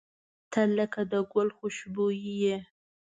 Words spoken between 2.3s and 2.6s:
یې.